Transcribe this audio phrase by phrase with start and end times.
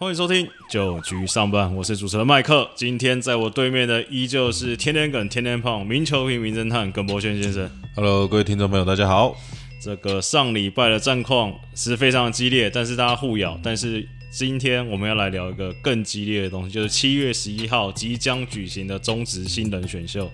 [0.00, 2.70] 欢迎收听九局上半，我是主持人麦克。
[2.74, 7.70] 今天在我对面的依旧是天天梗、天天胖、名球评、名侦探耿博轩先生。
[7.94, 9.36] Hello，各位听众朋友，大家好。
[9.78, 13.60] 这个上礼拜的战况是非常激烈，但是大家互咬。
[13.62, 20.30] 但是今天我们要来聊一个更激烈的东西，就是七月十一号即将举行的中职新人选秀。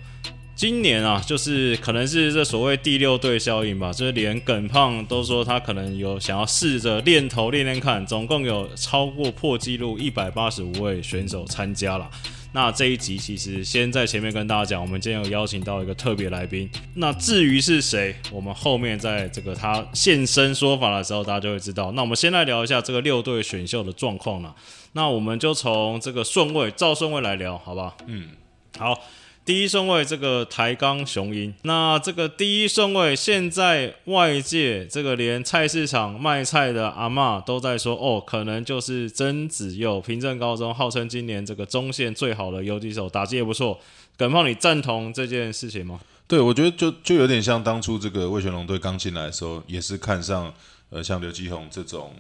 [0.57, 12.11] 今年啊，就是可能是这所谓第六队效应吧，就是连耿胖都说他可能有想要试着练头练练看，总共有超过破纪录一百八十五位选手参加了。
[12.53, 16.67] 那这一集其实先在前面跟大家讲，我们今天有邀请到一个特别来宾。
[16.95, 21.93] 那至于是谁，我们后面在这个他现身说法的时候，大家就会知道。
[21.93, 24.55] 那我们先来聊一下这个六队选秀的状况了。
[24.93, 27.95] 那我们就从这个顺位照顺位来聊，好不好？
[28.07, 28.31] 嗯，
[28.79, 28.99] 好。
[29.47, 43.79] 第一顺位这个台钢雄鹰，那这个第一顺位现在外界这个连菜市场卖菜的阿嬷都在说，哦，可能就是曾子佑，平镇高中号称今年这个中线最好的游击手，打击也不错。
[44.17, 46.01] 耿胖，你赞同这件事情吗？
[46.27, 50.53] 对，我觉得就就有点像当初这个魏全龙队刚进来的时候，也是看上
[50.91, 52.13] 呃像刘继宏这种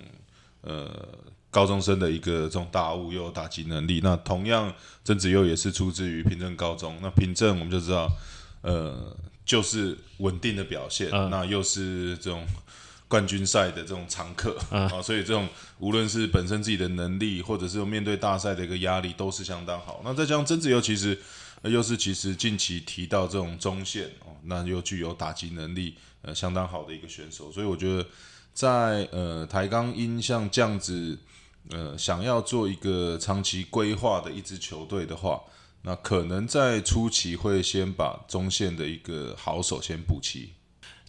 [0.62, 1.08] 呃
[1.50, 4.00] 高中生的一个这种大物，又有打击能力。
[4.02, 4.72] 那同样
[5.04, 8.10] 曾子佑也是出自于平镇高中，那平镇我们就知道，
[8.62, 12.46] 呃，就是稳定的表现，嗯那又是这种。
[13.08, 15.48] 冠军赛的这种常客嗯啊，所以这种
[15.78, 20.00] 无论是本身自己的能力，或者是面对大赛的一个压力，都是相当好。
[20.04, 21.16] 那再加上曾子佑，其实
[21.62, 27.52] 呃又是其实近期提到这种中线哦，那又具有打击能力，呃，相当好的一个选手。
[27.52, 28.04] 所以我觉得
[28.56, 31.18] 在呃台钢音像这样子，
[31.68, 35.42] 呃，想要做一个长期规划的一支球队的话，
[35.82, 40.54] 那可能在初期会先把中线的一个好手先补齐。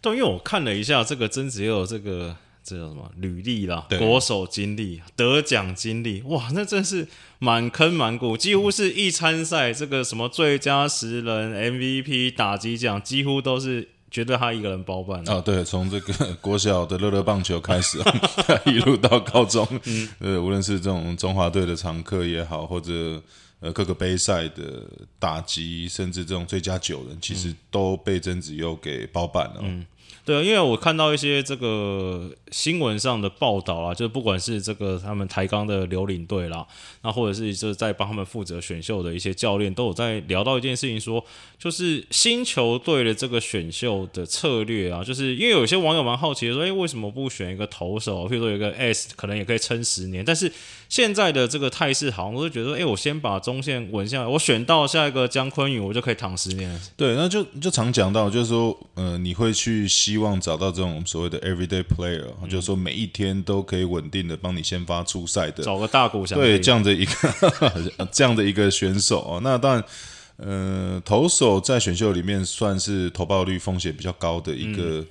[0.01, 7.07] 对，因为我看了一下这个曾子佑这个这叫什么履历啦，对国手经历、得奖经历，哇，那真是
[7.39, 15.27] 满坑满谷，几乎是一参赛这个什么最佳十人、MVP、打击奖，几乎都是绝对他一个人包办。
[15.29, 17.99] 啊，对，从这个 国小的乐乐棒球开始，
[18.65, 23.21] 一路到高中，嗯，呃，无论是这种中华队的常客也好，或者
[23.59, 24.83] 呃各个杯赛的
[25.19, 29.59] 打击，甚至这种最佳九人，其实都被曾子佑给包办了。
[29.61, 29.85] 嗯，
[30.27, 36.67] 对啊，因为我看到一些这个新闻上的报道啊，就是不管是这个他们台钢的刘领队啦，
[37.01, 41.23] 那或者是就是在帮他们负责选秀的一些教练，都有在聊到一件事情说
[41.57, 48.27] 就是新球队的这个选秀的策略啊，就是因为有些网友蛮好奇的说，诶，为什么不选一个投手？
[48.27, 50.51] 譬如说有个 S 可能也可以撑十年，但是
[50.89, 56.77] 现在的这个态势好像都是觉得说，诶，我先把中线稳下来，我选到下一个姜昆宇，我就可以躺十年。
[56.97, 67.11] 对，那就就常讲到，就是说，呃，你会去希望找到这种所谓的 everyday player，、就是说每一天都可以稳定的帮你先发出赛的找个大股想对这样的一个
[68.11, 69.83] 这样的一个选手哦，那当然，
[70.37, 75.05] 呃，投手在选秀里面算是投报率风险比较高的一个、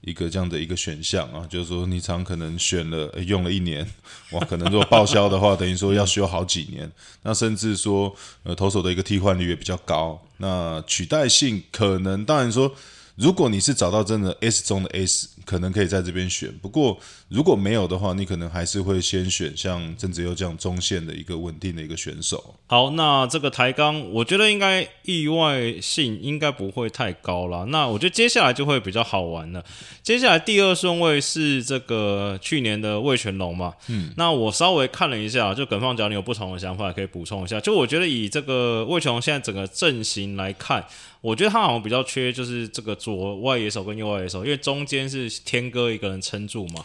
[0.00, 3.86] 一个这样的一个选项啊，就是说你常可能选了、呃用了一年，
[4.32, 6.90] 哇，可能如果报销的话， 等于说要修好几年，
[7.22, 12.74] 那甚至说呃投手的一个替换率也比较高，那取代性可能当然说。
[13.16, 16.52] 如果你是找到真的 S 中的 S，可能可以在这边选。
[16.62, 22.54] 不过如果没有的话，你可能还是会先选像郑子佑这样中线的一个稳定的一个选手。
[22.66, 27.66] 好，那这个抬杠，我觉得应该意外性应该不会太高了。
[27.66, 29.64] 那我觉得接下来就会比较好玩了。
[30.02, 37.60] 接下来第二顺位是这个去年的魏全龙嘛，嗯，那我稍微看了一下，就耿放角你有不同的想法，可以补充一下。
[37.60, 40.84] 就我觉得以这个魏全龙现在整个阵型来看，
[41.20, 46.84] 我觉得他好像比较缺就是这个左外野手跟右外野手，因为中间是天哥一个人撑住嘛。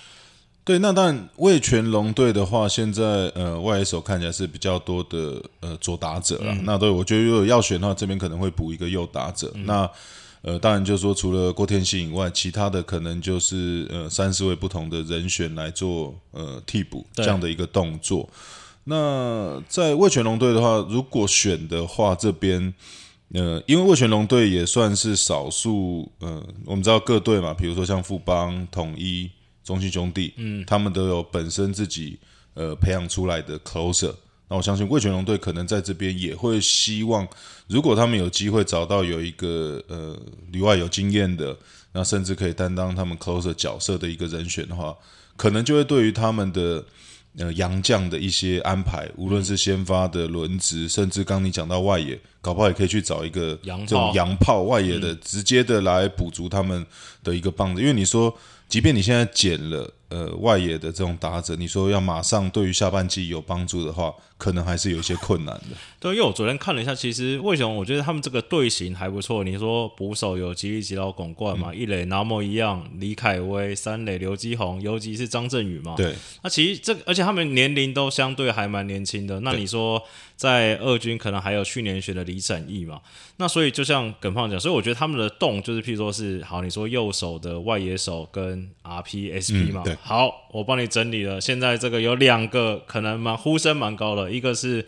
[0.64, 6.56] 对，那当然魏全龙队的话，现在呃外野手看起来是比较多的呃左打者啦。
[6.64, 9.52] 那对我觉得如果要选的话，这边可能会补一个右打者。
[9.66, 9.90] 那
[10.42, 18.30] 呃当然就是说除了郭天信以外，其他的可能就是呃三四位不同的人选来做呃替补这样的一个动作。
[18.84, 22.74] 那在魏全龙队的话，如果选的话，这边
[23.34, 29.30] 呃，因为魏全龙队也算是少数，呃，我们知道各队嘛，比如说像富邦、统一、
[29.64, 32.18] 中信兄弟，嗯，他们都有本身自己
[32.56, 34.14] 呃培养出来的 closer。
[34.48, 37.28] 那我相信魏全龙队可能在这边也会希望，
[37.68, 40.20] 如果他们有机会找到有一个呃
[40.52, 41.56] 里外有经验的，
[41.94, 44.98] 那甚至可以担当他们 closer 角色的一个人选的话，
[45.38, 46.84] 可能就会对于他们的
[47.38, 56.86] 呃洋将的一些安排，无论是先发的轮值，甚至刚你讲到外野，搞不好也可以去找一个洋这种洋炮外野的，直接的来补足他们
[57.24, 57.82] 的一个棒子。
[57.82, 58.34] 因为你说，
[58.68, 65.76] 即便你现在减了呃外野的这种打者，你说要马上对于下半季有帮助的话，可能还是有一些困难的。
[66.00, 69.44] 对，因为我昨天看了一下，其实为什么，我觉得他们这个队形还不错。
[69.44, 75.96] 你说捕手有吉利吉老巩冠嘛，一垒拿莫一样，李凯威，三垒刘基宏，尤其是张振宇嘛。
[75.98, 79.42] 对，那其实这而且他们年龄都相对还蛮年轻的。
[79.42, 80.02] 那你说
[80.40, 83.02] 在二军可能还有去年选的李展毅嘛？
[83.36, 91.42] 那所以就像耿胖讲，所以我觉得他们的动就是，譬如说是好，你说右手的外野手跟 RP SP 嘛，对好，我帮你整理了。
[91.42, 94.88] 现在这个有两个可能蛮呼声蛮高的，一个是。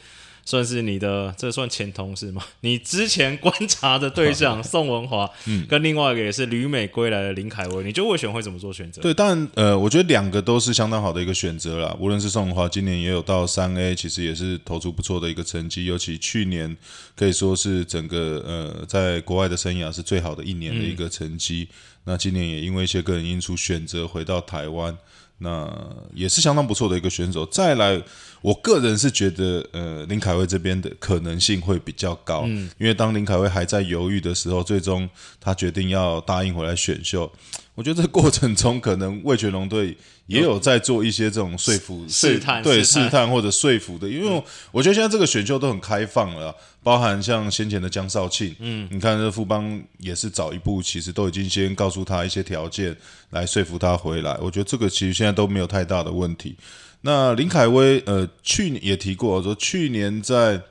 [0.51, 2.43] 算是你的，这算前同事吗？
[2.59, 9.01] 你之前观察的对象 宋文华，嗯，跟另外一个也是旅美归来的林凯威，你就会选会怎么做选择？
[9.01, 11.95] 对，但呃，我觉得两个都是相当好的一个选择啦。
[11.97, 16.75] 无论是宋文华今年也有到三 A，其实也是投出不错的一个成绩，尤其去年
[17.15, 21.69] 可以说是整个呃在国外的生涯是最好的一年的一个成绩。
[22.03, 24.97] 那今年也因为一些个人因素选择回到台湾。
[25.41, 25.67] 那
[26.13, 27.45] 也是相当不错的一个选手。
[27.47, 28.01] 再来，
[28.41, 32.45] 我个人是觉得，呃，林凯威这边的可能性会比较高，
[32.77, 35.09] 因为当林凯威还在犹豫的时候，最终
[35.39, 37.31] 他决定要答应回来选秀。
[37.73, 39.95] 我觉得这过程中，可能魏全龙队
[40.27, 46.53] 也有在做一些这种说服、试探、对试试探或者说服的，因为我觉得现在这个选秀都很开放了，
[46.83, 52.95] 包含像先前的江少庆，嗯，你看这富邦也是早一步，其实都已经先告诉他一些条件
[53.29, 54.37] 来说服他回来。
[54.41, 56.55] 我觉得这个其实现在都没有太大的问题。
[56.99, 60.61] 那林凯威，呃，去年也提过，说去年在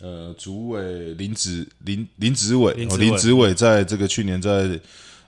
[0.00, 4.78] 呃主委林子林林子伟，林子伟林子伟在这个去年在。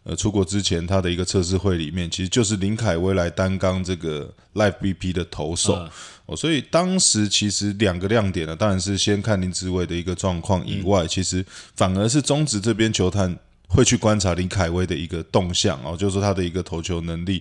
[0.04, 5.88] 呃，出国之前他的一个测试会里面，其实就是林凯威来担纲这个 Live BP 的投手
[6.26, 11.44] 哦，所以当时其实两个亮点呢，当然是先看林志伟的一个状况以外，其实
[11.76, 13.38] 反而是中职这边球探
[13.68, 17.40] 会去观察林凯威的一个动向哦，就是说他的一个投球能力。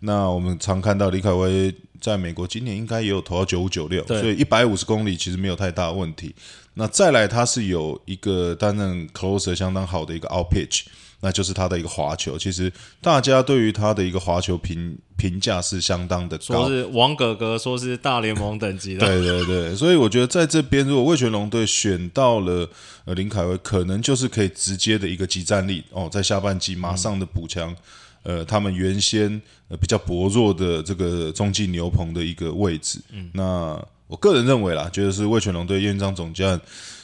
[0.00, 6.34] 那我们常看到林凯威在美国今年应该也有投到九五九六，所以一百五十公里其实没有太大问题。
[6.74, 10.86] 那再来，他是有一个担任 closer 相当好的一个 out pitch。
[11.22, 19.00] 那就是他的一个滑球，其实大家对于他的一个滑球评评价是相当的高，说是王哥哥，说是大联盟等级的。
[19.06, 22.66] 对对对，所以我觉得在这边，如果魏全龙队选到了
[23.04, 27.76] 呃林凯威，可能就是可以直接的一个集战力哦，在下半季马上的补强，
[28.22, 32.98] 呃，他们原先呃比较薄弱的这个中继牛棚的一个位置。
[33.12, 36.58] 嗯，那我个人认为啦，觉得是魏全龙队院长总监。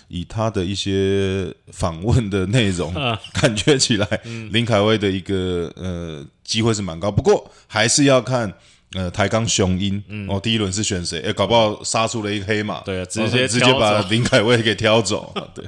[0.09, 2.95] 以他的一些访问的内容，
[3.35, 4.07] 感觉起来
[4.53, 8.53] 林凯威的一个呃机会是蛮高，不过还是要看
[8.95, 11.21] 呃台钢雄鹰哦，第一轮是选谁？
[11.23, 15.35] 哎，搞不好杀出了一个黑马，对，直接直接把林凯威给挑走。
[15.53, 15.65] 对，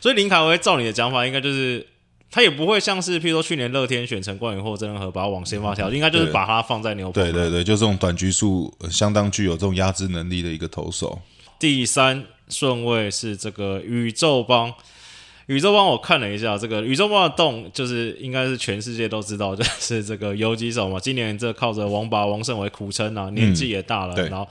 [0.00, 1.86] 所以林凯威照你的讲法，应该就是
[2.30, 7.22] 他也不会像是譬如说去年乐天选成冠宇或曾仁和把他往先发挑，应该就是把他放在牛棚。
[7.22, 11.20] 对对对，就这种短局数相当具有这种压制能力的一个投手。
[11.60, 12.24] 第三。
[12.48, 14.72] 顺位是这个宇宙帮，
[15.46, 20.98] 宇宙帮我看了一下，这个宇宙帮的洞就是应该是全世界都知道，就是这个游击手嘛。
[21.00, 24.48] 今年这靠着王拔、王胜伟苦撑啊，年纪也大了，然后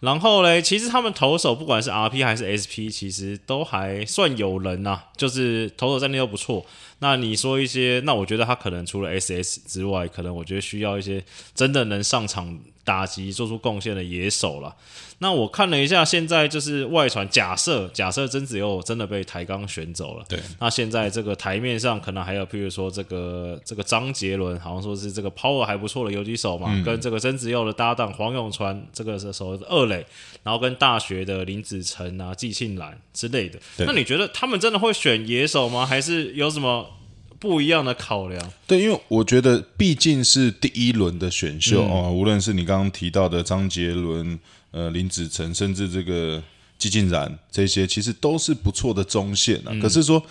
[0.00, 6.64] 然后嘞，其实他们投手不管是 RP 还是 SP，其实都还算有人呐，就是投手战力都不错。
[7.00, 11.22] 那你说一些，那我觉得他可能除了 SS 之外，可能我觉得需要一些
[11.54, 12.58] 真的能上场
[12.90, 14.74] 打击、做出贡献的野手了。
[15.18, 30.04] 那我看了一下，现在就是外传，假设假设曾子佑真的被台钢选走了，对，那现在这个台面上可能还有，譬如说这个这个张杰伦，好像说是这个 power 还不错的游击手嘛，跟这个曾子佑的搭档黄永传，这个是所谓的二垒，
[30.42, 33.60] 然后跟大学的林子成啊、季庆兰之类的。
[33.78, 35.86] 那你觉得他们真的会选野手吗？
[35.86, 36.88] 还是有什么
[37.40, 38.52] 不一样的考量？
[38.68, 44.38] 对，因为我觉得毕竟是第一轮的选秀哦，无论是你刚刚提到的张杰伦。
[44.72, 46.40] 呃，林子成，甚至这个
[46.78, 49.74] 季静然，这些其实都是不错的中线啊。
[49.82, 50.22] 可是说，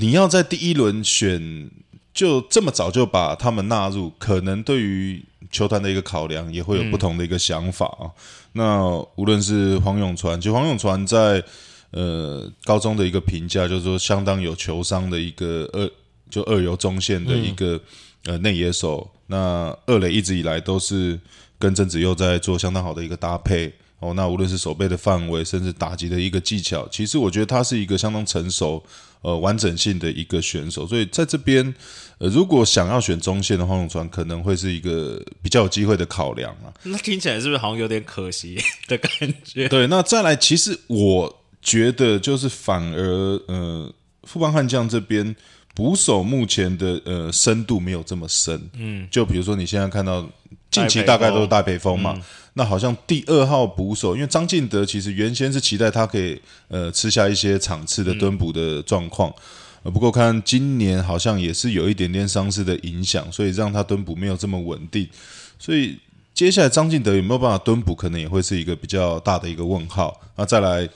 [0.00, 1.70] 你要在第一轮选，
[2.12, 8.10] 就这么早就把他们纳入，可能对于球团的一个考量，也会有不同的一个想法啊。
[8.54, 8.84] 那
[9.14, 11.40] 无论是黄永传，就黄永传在
[11.92, 15.88] 呃高中的一个评价，就是说相当有球商的一个二，
[16.32, 17.80] 就二游中线的一个
[18.24, 19.08] 呃内野手。
[19.28, 21.20] 那二垒一直以来都是。
[21.62, 28.82] 跟曾子佑在做相当好的一个搭配哦，那无论是手背的范围，甚至打击的一个技巧，其实我觉得他是一个相当成熟、
[29.20, 30.84] 呃完整性的一个选手。
[30.84, 31.72] 所以在这边，
[32.18, 36.74] 呃，如果想要选中线的黄永川，可能会是一个比较有机会的考量啊。
[36.82, 39.08] 那听起来是不是好像有点可惜的感
[39.44, 39.68] 觉？
[39.70, 45.36] 对，那再来，其实我觉得就是反而呃，富邦悍将这边
[45.74, 48.60] 捕手目前的呃深度没有这么深。
[48.74, 50.28] 嗯，就比如说你现在看到
[50.70, 52.18] 近期大概都是大北风嘛，
[52.54, 59.32] 那好像第二号捕手，因为张敬德其实原先是期待他可以呃吃下一些场次的蹲捕的状况。
[59.82, 65.08] 呃，不过看今年好像也是有一点点伤势的影响，所以让他蹲捕没有这么稳定。
[65.58, 65.98] 所以
[66.32, 70.20] 接下来张敬德有没有办法蹲捕，可能也会是一个比较大的一个问号。
[70.36, 70.88] 那再来，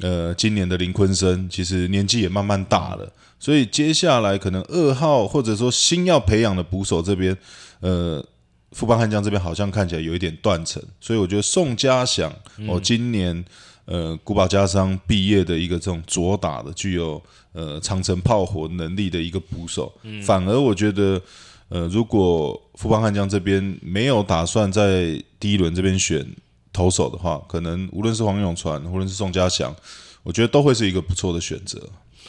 [0.00, 7.36] 呃，今年的林坤生其实年纪也慢慢大了，所以接下来可能二号或者说新要培养的捕手这边，
[7.80, 8.24] 呃，
[8.72, 10.82] 富邦悍将这边好像看起来有一点断层。
[11.00, 12.32] 所以我觉得宋家祥
[12.68, 13.44] 哦，今年
[13.84, 17.22] 呃古堡家商毕业的一个这种左打的具有。
[17.54, 21.22] 呃，长城炮火能力的一个捕手，反而我觉得，
[21.68, 26.26] 呃，如果富邦悍将这边没有打算在第一轮这边选
[26.74, 29.74] 投手的话，可能无论是黄永传，无论是宋家祥，
[30.22, 31.80] 我觉得都会是一个不错的选择。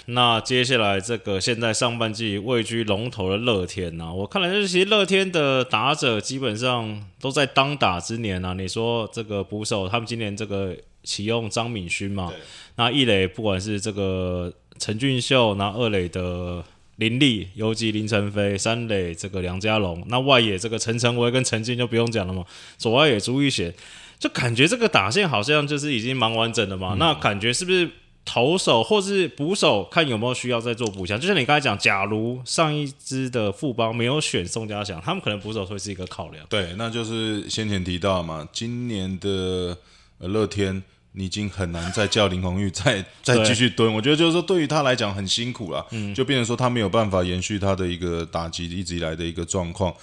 [0.06, 8.54] 那接下来这个现在上半季位居龙头的乐天呢，我看来就是其实乐天的打者基本上都在当打之年啊。
[8.54, 10.74] 你说这个捕手，他们今年这个
[11.04, 12.32] 启用张敏勋嘛？
[12.78, 14.54] 那一垒不管是这个。
[14.78, 16.62] 陈俊秀，那二垒的
[16.98, 22.44] 林立、游击林晨飞，三垒这个梁家龙，那外野这个陈晨威跟陈进就不用讲了嘛。
[22.78, 23.74] 左外野朱玉贤，
[24.20, 26.96] 就感觉这个打线好像就是已经蛮完整的嘛。
[27.00, 27.90] 那感觉是不是
[28.24, 31.20] 投手或是捕手，看有没有需要再做补强？
[31.20, 36.46] 就像你刚才讲，假如上一支的富邦没有选宋家祥，他们可能捕手会是一个考量。
[36.50, 39.78] 对，那就是先前提到嘛，今年的
[40.20, 40.84] 乐天。
[41.18, 45.82] 你已经很难再叫林红玉再 再继续蹲，我觉得就是说对于他来讲很辛苦了，
[46.14, 49.96] 就变成说他没有办法延续他的一个打击一直以来的一个状况。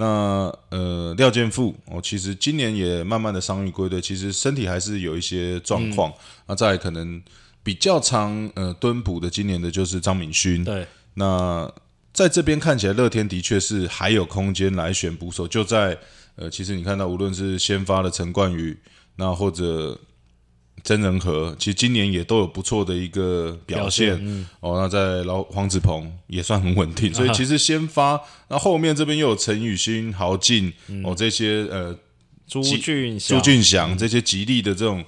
[0.00, 6.12] 那呃廖建富，哦，其实今年也慢慢的伤愈归队，其实身体还是有一些状况。
[6.46, 7.20] 那再可能
[7.64, 10.62] 比较长呃蹲补的今年的就是张敏勋。
[10.62, 11.68] 对，那
[12.12, 15.98] 在这边看起来乐天的确是还有空间来选捕手，就在
[16.36, 18.78] 呃其实你看到无论是先发的陈冠宇，
[19.16, 19.98] 那或者。
[20.88, 24.16] 真人和其实今年也都有不错的一个表现
[24.60, 24.80] 哦。
[24.80, 28.18] 那在老黄子鹏也算很稳定，所以其实先发，
[28.48, 30.72] 那后面这边又有陈宇欣、豪进
[31.04, 31.94] 哦这些呃
[32.46, 35.04] 朱俊朱俊祥这些极力的这种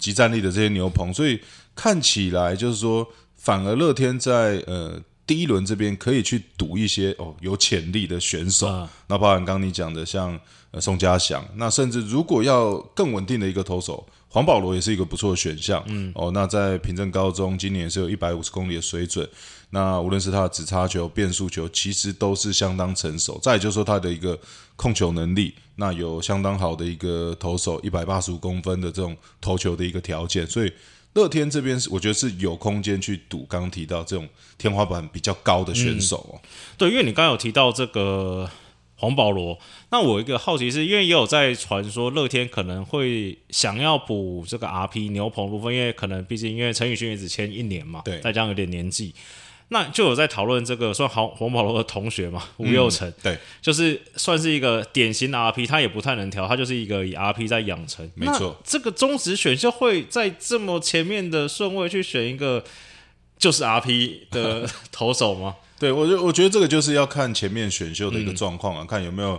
[0.00, 1.38] 极战力的这些牛棚，所以
[1.74, 3.06] 看起来就是说，
[3.36, 8.88] 反而乐天在呃第一轮这边可以去赌一些哦有潜力的选手。
[9.08, 10.40] 那包含刚你讲的像
[10.80, 14.06] 宋家祥，那甚至如果要更稳定的一个投手。
[14.34, 19.24] 黄保罗也是一个不错的选项，嗯，哦，那在平镇高中今年是有一百五十公里的水准，
[19.70, 23.38] 那无论是他的直插球、变速球，其实都是相当成熟。
[23.40, 24.36] 再就是说他的一个
[24.74, 30.72] 控球能力，那有相当好的一个投手，一百八十五公分的这种投球的一个条件，所以
[31.12, 33.46] 乐天这边是我觉得是有空间去赌。
[33.48, 36.42] 刚刚提到这种天花板比较高的选手哦，
[36.76, 38.50] 对，因为你刚刚有提到这个。
[39.04, 39.58] 黄保罗，
[39.90, 49.14] 那我一个好奇是，因为也有在传说乐天可能会想要补这个 RP 牛棚部分，因为可能毕竟因为陈宇勋也只签一年嘛，对，再加上有点年纪，
[49.68, 58.56] 那就有在讨论这个算黄黄保罗的同学嘛，吴佑成，对，就是算是一个典型的 RP，他也不太能调，他就是一个以 RP 在养成，没错。
[58.64, 62.64] 这个中职选秀会在这么前面的顺位去选一个
[63.36, 65.56] 就是 RP 的 投手吗？
[65.78, 69.38] 对，我觉我觉得这个就是要看前面选秀的一个状况啊，看有没有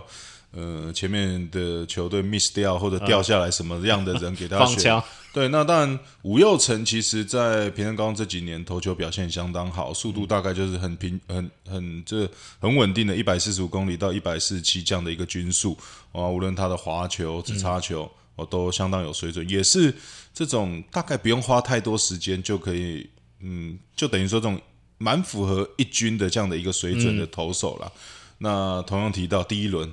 [0.52, 5.02] 呃前面的球队 miss 掉或者掉下来什么样的人给他选。
[5.32, 12.28] 对，那当然吴佑成其实在平安高中这几年投球表现相当好，速度大概就是很平很很这
[12.60, 15.76] 很稳定的，一百四十五公里到一百四十七这样的一个均速。
[16.12, 19.92] 啊，无论他的滑球、直插球哦都相当有水准，也是
[20.32, 23.08] 这种大概不用花太多时间就可以，
[23.40, 24.60] 嗯，就等于说这种。
[24.98, 27.92] 蛮符合一军的这样的一个水准的投手了。
[28.38, 29.92] 那同样提到第一轮，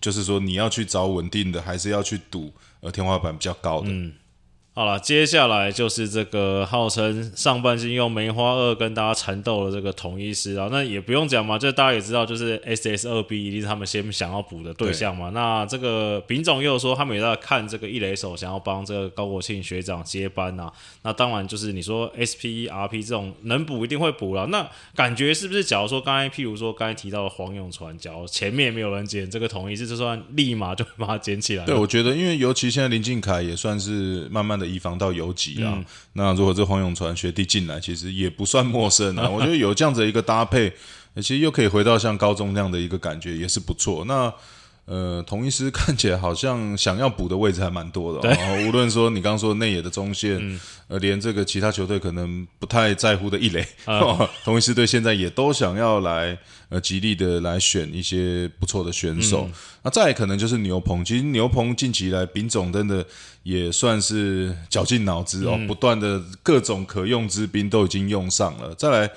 [0.00, 3.88] 就是说你要去找稳定的，还是要去赌呃天花板比较高的。
[4.76, 15.30] 好了，接下来就是这个号称上半季用梅花二跟大家缠斗的这个统一师啊，那也不用讲嘛，就大家也知道，就是 S S 二 B 一定是他们先想要补的对象嘛。
[15.30, 20.72] 那这个丙总又说他们也在看这个一雷手，想要帮这个高国庆学长接班啊。
[21.02, 24.44] 那当然就是你说 S P R P 这种能补一定会补了。
[24.48, 25.62] 那感觉是不是？
[25.62, 31.64] 假如说刚才譬如说刚才提到的黄永传，假如前面没有人捡这个统一师，就算立马就把它捡起来。
[31.64, 34.63] 对，我觉得因为尤其现在林俊凯也算是慢慢的。
[34.64, 39.28] 以防到游击啊，那如果这黄永传学弟进来，其实也不算陌生啊。
[39.30, 40.72] 我觉得有这样子一个搭配，
[41.16, 44.04] 其实又可以回到像高中那样的一个感觉，也是不错。
[44.06, 44.32] 那
[44.86, 56.36] 呃，同一师看起来好像想要补的位置还蛮多的、哦，无论说你刚刚说内野的中线，呃，连这个其他球队可能不太在乎的一垒，哦同一师队现在也都想要来
[56.68, 59.48] 呃极力的来选一些不错的选手。
[59.82, 63.04] 那再来可能就是牛棚，其实牛棚近期来丙总真的
[63.42, 68.74] 也算是绞尽脑汁哦，不断的各种可用之兵都已经用上了。
[68.74, 69.10] 再来，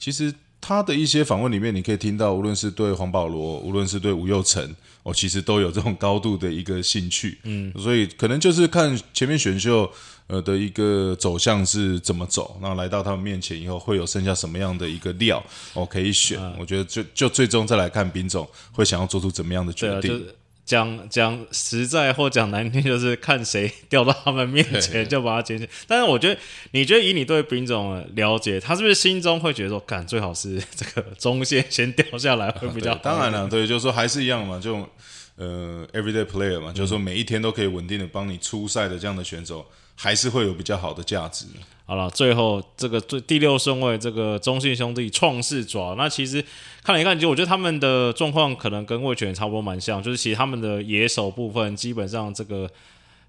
[0.00, 7.36] 其实他的一些访问里面，你可以听到，无论是对黄保罗，无论是对吴又成，哦，其实都有这种高度的一个兴趣。
[7.42, 9.90] 嗯，所以可能就是看前面选秀
[10.28, 15.42] 呃的一个走向是怎么走，那来到他们面前以后，会有剩下什么样的一个料
[15.74, 16.40] 哦可以选。
[16.56, 20.24] 我觉得就就最终再来看兵总会想要做出怎么样的决定。
[20.64, 25.68] 是讲讲实在或讲难听，就是看谁 掉到他们面前就把他捡起。
[25.86, 26.40] 但是我觉得，
[26.70, 32.98] 你觉得以你对丙总的了解，他是不是心中会觉得说，干最好是这个 中线先掉下来会比较好？
[33.02, 34.88] 当然了，对，就是说还是一样嘛，这种
[35.36, 41.46] 呃 everyday player 嘛，就是说每一天都可以稳定的帮你出赛的这样的选手，还是会有比较好的价值。
[41.84, 46.42] 好了，最后这个最第六顺位，这个中信兄弟创世爪，那其实
[46.82, 52.70] 看了一看，就我觉得他们的状况可能跟魏权差不多蛮像，就是其实他们的野手部分基本上这个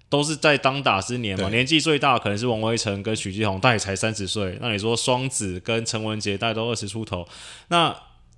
[0.08, 4.56] 都是在当打之年嘛，年纪最大可能是王威成跟许继宏，但也才三十岁。
[4.62, 7.26] 那你说双子跟陈文杰大概都二十出头，
[7.68, 7.94] 那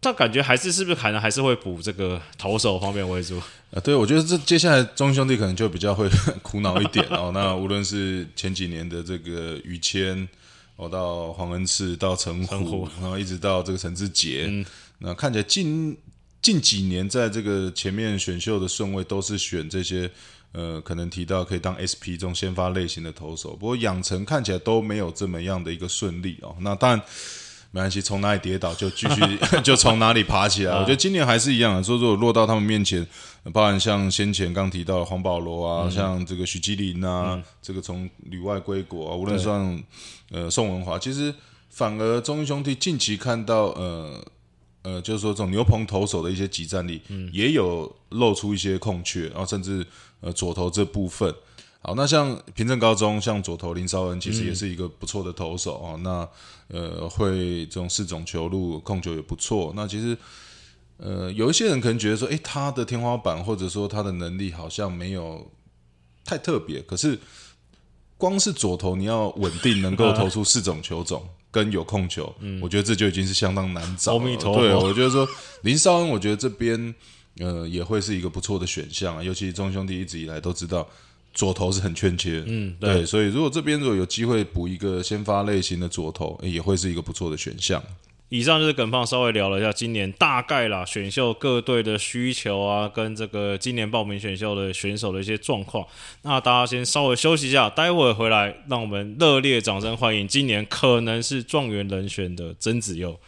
[0.06, 3.38] 但感觉还是是不是可能还是会补这个投手方面为主？
[3.72, 6.08] 啊，对，我觉得这接下来中兄弟可能就比较会
[6.42, 7.32] 苦恼一点哦。
[7.34, 10.28] 那无论是前几年的这个于谦，
[10.76, 14.64] 哦，到黄恩赐，到陈陈虎虎，然后一直到这个陈志杰，嗯
[15.00, 15.98] 那看起来近
[16.40, 20.08] 近几年在这个前面选秀的顺位都是选这些。
[20.52, 26.56] 呃，可能提到可以当 SP 中先发类型的投手，不过养成看起来都没有这么样的一个顺利哦。
[26.60, 27.02] 那当然
[27.76, 29.20] 没关系，从哪里跌倒就继续
[29.62, 30.72] 就从哪里爬起来。
[30.72, 33.06] 我觉得今年还是一样的，说如果落到他们面前，
[33.44, 39.78] 呃包含像先前刚提到的黄保罗啊，像这个许基林啊，这个从旅外归国啊，无论像
[40.30, 41.34] 呃宋文华，其实
[41.68, 44.24] 反而中英兄弟近期看到呃。
[44.82, 47.02] 呃，就是说这种牛棚投手的一些集战力，
[47.32, 49.84] 也有露出一些空缺，然后甚至
[50.20, 51.34] 呃左投这部分。
[51.86, 56.00] 好，那像平镇高中，像左投林绍恩，其实也是一个不错的投手哦。
[56.02, 56.28] 那
[56.66, 59.72] 呃，会这种四种球路控球也不错。
[59.76, 60.18] 那其实
[60.96, 65.48] 呃，有一些人可能觉得说，诶，他的天花板或者说他的能力好像没有
[66.24, 67.16] 太特别，可是
[68.18, 71.24] 光是左投你要稳定能够投出四种球种。
[71.52, 74.36] 跟有控球，我觉得这就已经是相当难找了。
[74.36, 75.26] 对，我觉得说
[75.62, 76.94] 林绍恩，我觉得这边
[77.38, 79.22] 呃也会是一个不错的选项啊。
[79.22, 80.86] 尤其中兄弟一直以来都知道
[81.36, 87.80] 左投是很欠缺，嗯，对，所以如果这边如果有机会补一个先发类型的左投，也会是一个不错的选项。
[88.30, 95.86] 以上就是耿胖稍微聊了一下今年大概啦选秀各队的需求啊，跟这个今年报名选秀的选手的一些状况。
[96.22, 103.20] 那大家先稍微休息一下，待会儿回来，让我们热烈掌声欢迎今年可能是状元人选的曾子佑。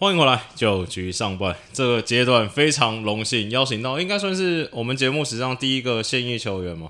[0.00, 6.88] 欢迎回来，九局上半这个阶段非常荣幸邀请到，应该算是我们节目史上第一个现役球员吗？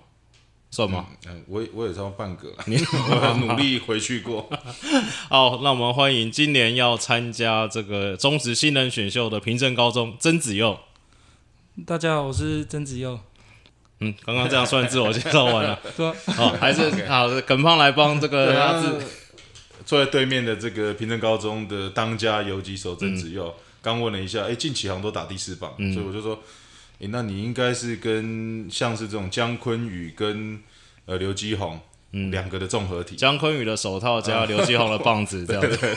[0.71, 1.09] 算吗？
[1.27, 2.77] 嗯，我也我也超半个，你
[3.11, 4.49] 我努力回去过。
[5.29, 10.79] 好，那我们欢迎今年要参加这个中职新人选秀的平镇高中曾子佑。
[11.85, 13.19] 大家好，我是曾子佑。
[13.99, 18.55] 嗯，刚刚这样算自我介绍完了， 对啊，好，还是好，耿胖来帮这个
[19.91, 26.39] 坐在对面的这个平镇高中的当家游击手曾子佑，刚问了一下，哎，近期好像都打第四棒，所以我就说，
[27.01, 30.63] 哎，那你应该是跟像是这种姜昆宇跟
[31.07, 31.81] 呃刘基宏。
[32.33, 35.97] 两个的综合体，姜昆宇的手套加刘继宏的棒子 这样子。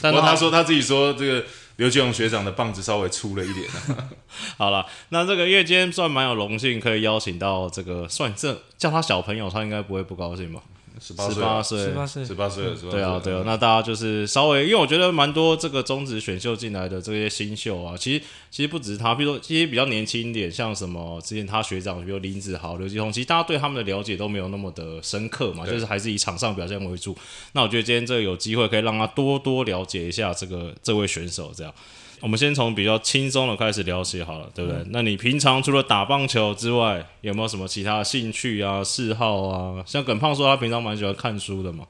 [0.00, 1.44] 但不过他说他自己说这个
[1.78, 4.06] 刘基宏学长的棒子稍微粗了一点、啊，
[4.56, 10.62] 好了，那这个夜间算蛮有荣幸，可以邀请到这个算这叫他小朋友，他应该不会不高兴吧？
[11.00, 11.28] 十八
[11.62, 12.64] 岁，十八岁，十八岁？
[12.90, 27.16] 对啊，对啊，那大家就是稍微，因为我觉得蛮多这个中职选秀进来的这些新秀啊，其实其实不只是他，比如说其实比较年轻一点，像什么之前他学长，比如林子豪、刘继宏，其实大家对他们的了解都没有那么的深刻嘛，就是还是以场上表现为主。
[27.52, 31.72] 那我觉得今天这个有机会可以让他多多了解一下这个这位选手，这样。
[32.20, 34.84] 我们先从比较轻松的开始聊起好了，对不对？
[34.90, 39.82] 那你平常除了打棒球之外，有没有什么其他的兴趣啊、嗜好啊？
[39.86, 41.84] 像耿胖说他平常蛮喜欢看书的嘛，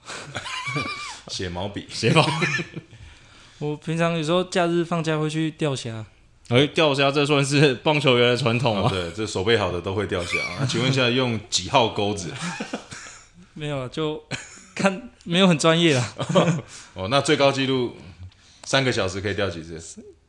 [1.28, 2.24] 写毛笔， 写棒。
[3.58, 6.04] 我平常有时候假日放假会去钓虾，
[6.48, 8.82] 哎，钓虾这算是棒球员的传统吗？
[8.84, 10.38] 哦对，这手背好的都会钓虾。
[10.60, 12.32] 那请问一下，用几号钩子？
[13.54, 14.22] 没有啊，就
[14.76, 16.14] 看没有很专业啊，
[16.94, 17.96] 哦，那最高纪录
[18.64, 19.80] 三个小时可以钓几只？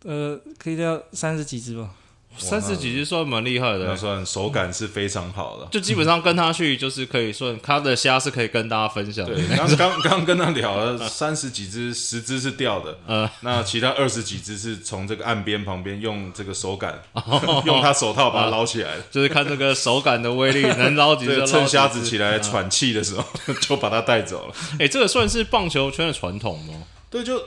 [0.03, 1.89] 呃，可以钓三十几只吧。
[2.37, 5.67] 三十几只算蛮厉害那的，算手感是非常好的。
[5.71, 9.35] 就基本上跟他去就是可以算他的虾是可以跟大家分享的。
[9.35, 19.03] 对，刚刚刚跟他聊了三十几只，十只是钓的，呃，那其他二十几只是从这个岸边旁边用这个手感，哦用他手套把它捞起来的。
[19.11, 23.25] 就是看这个手感的威力，能捞几只趁虾子起来喘气的时候，
[23.59, 24.55] 就把它带走了。
[24.79, 26.75] 哎、这个算是棒球圈的传统吗？
[27.09, 27.41] 对，就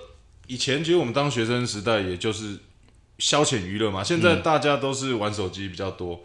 [0.46, 2.58] 以前其实我们当学生时代，也就是
[3.18, 4.02] 消遣娱乐嘛。
[4.02, 6.20] 现在大家都是玩手机比较多。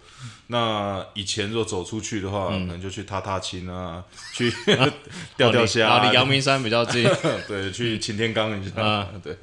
[0.48, 4.04] 那以前如果走出去的话，可能就去踏踏青啊，
[4.34, 4.52] 去
[5.38, 7.04] 钓钓虾、离阳明山比较近。
[7.48, 8.82] 对，去擎天岗一下。
[8.82, 9.38] 啊对，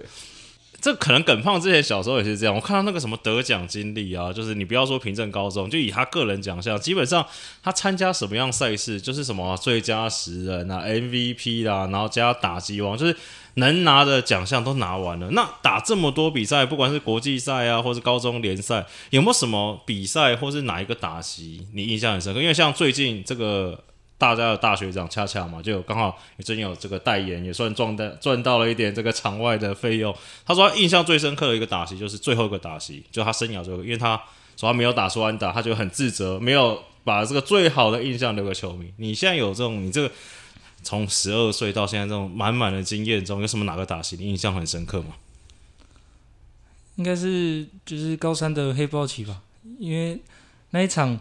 [0.85, 2.55] 这可能耿胖之前小时候也是这样。
[2.55, 7.27] 我看到那个什么得奖经历啊，就是你不要说凭证高中，就以他个人奖项，基本上
[7.62, 13.16] 他参加什么样赛事，就是什么最佳十人啊、MVP 啦、然后加打击王，就是
[13.55, 15.31] 能拿的奖项都拿完了。
[15.31, 22.42] 那打这么多比赛，不管是国际赛啊，或是高中联赛，有没有什么比赛或是哪一个打击你印象很深刻？
[22.42, 23.83] 因为像最近这个。
[24.16, 30.14] 大家的大学长恰恰嘛，就刚好也最近有这个代言，也算赚到赚到了一点这个场外的费用。
[30.46, 34.16] 他说他印象最深刻的一个打席就是最后一个打席，就他生涯最后一个，因为他
[34.57, 38.92] 说他没有打出安打，他就很自责，没有把这个最好的印象留给球迷。
[38.98, 40.11] 你现在有这种，你这个
[40.83, 45.16] 从十二岁到现在这种满满的经验中，有什么哪个打席你印象很深刻吗？
[46.96, 49.42] 应该是就是高三的黑豹旗吧，
[49.81, 50.20] 因为
[50.70, 51.18] 那一场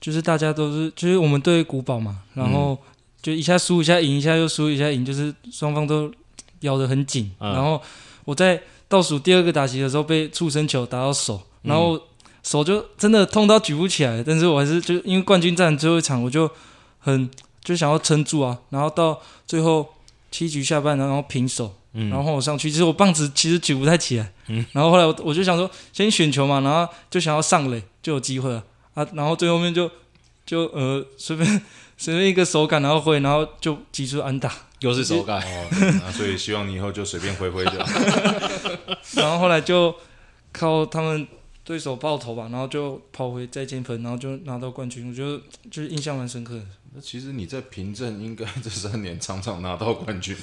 [0.00, 2.78] 就是大家都是就是我们对古堡嘛，然后
[3.20, 6.12] 就一下输一下赢，一下又输一下赢，就是双方都
[6.60, 7.30] 咬得很紧。
[7.40, 7.52] 嗯。
[7.52, 7.80] 然后
[8.24, 12.00] 我在倒数第二个打席的时候被触身球打到手，然后
[12.42, 16.48] 手就真的痛到举不起来，但是我还是就因为冠军战最后一场，我就
[16.98, 17.28] 很
[17.64, 19.86] 就想要撑住啊，然后到最后
[20.30, 21.74] 七局下半，然后平手。
[21.94, 22.10] 嗯。
[22.10, 24.30] 然后我上去，其实我棒子其实举不太起来，
[24.72, 28.62] 然后后来我我就想说先选球嘛，然后就想要上垒就有机会了
[28.96, 29.90] 啊，然后最后面就
[30.46, 31.62] 就呃随便
[31.98, 35.68] 随便一个手感，然后挥，然后就击出安打，又是手感，哦，
[36.02, 37.86] 那所以希望你以后就随便挥挥就好。
[39.16, 39.94] 然后后来就
[40.50, 41.28] 靠他们
[41.62, 45.38] 对手爆头吧，然后就跑回再见分，然后就拿到冠军，我觉得
[45.70, 46.62] 就是印象蛮深刻的。
[46.94, 50.34] 那其实你在平镇应该这三年常常拿到冠军，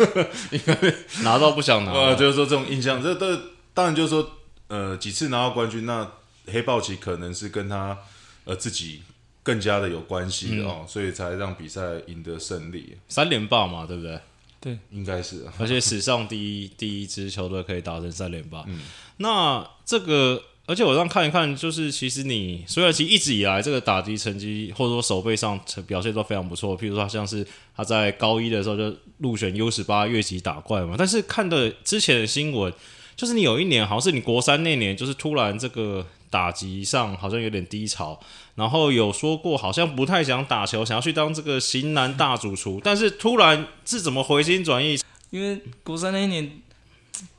[0.50, 0.74] 应该
[1.22, 3.38] 拿到不想拿呃，就是说这种印象，这这
[3.74, 4.30] 当然就是说，
[4.68, 6.10] 呃，几次拿到冠军，那
[6.52, 7.98] 黑豹旗可能是跟他
[8.44, 9.02] 呃自己
[9.42, 14.20] 更加的有关系的哦，所以才让比赛赢得胜利，三连霸嘛，对不对？
[14.60, 15.52] 对应该是啊。
[15.58, 18.64] 而且史上第一第一支球队可以打成三连霸。
[18.66, 18.80] 嗯
[19.18, 32.72] 那这个，而且我这样看一看，就是其实你虽然其实一直以来这个打击成绩或者说手背上成表现都非常不错，譬如说像是他在高一的时候就入选 U 十八越级打怪嘛，但是看的之前的新闻，
[33.16, 38.18] 就是你有一年好像是你国三那年，就是突然这个打击上好像有点低潮，
[38.54, 44.98] 然后有说过好像不太想打球，想要去当这个型男大主厨，但是突然是怎么回心转意？
[45.30, 46.60] 因为国三那一年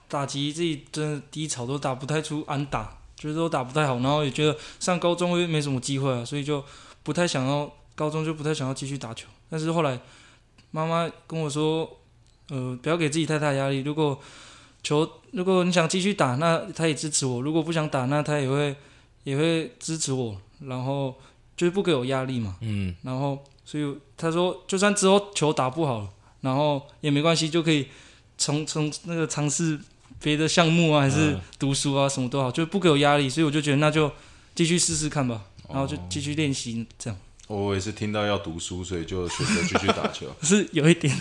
[0.08, 6.64] 打击自己真的低潮，都打不太出安打，觉得都打不太好，然后也觉得上高中会没什么机会啊，所以就
[7.04, 9.28] 不太想要高中就不太想要继续打球。
[9.50, 10.00] 但是后来
[10.72, 12.00] 妈妈跟我说，
[12.50, 14.20] 呃，不要给自己太大压力，如果
[14.84, 18.76] 球如果你想继续打，那他也支持我；如果不想打，那他也会
[19.24, 21.16] 也会支持我，然后
[21.56, 22.58] 就是不给我压力嘛。
[22.62, 26.08] 嗯，然后所以他说，就算之后球打不好，
[26.42, 27.88] 然后也没关系，就可以
[28.38, 29.80] 从从那个尝试
[30.22, 31.42] 别的项目啊，还是嗯。
[31.60, 34.12] 读书啊，什么都好，就不给我压力，所以我就觉得那就
[34.56, 40.28] 继续试试看吧，然后就继续练习这样，我也是听到要读书，所以就选择继续打球。
[40.44, 41.12] 是有一点，